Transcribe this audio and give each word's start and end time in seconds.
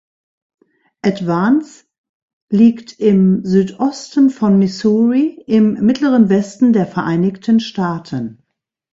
Advance 1.03 1.85
liegt 2.49 2.99
im 2.99 3.45
Südosten 3.45 4.31
von 4.31 4.57
Missouri 4.57 5.43
im 5.45 5.73
Mittleren 5.73 6.27
Westen 6.29 6.73
der 6.73 6.87
Vereinigten 6.87 7.59
Staaten. 7.59 8.41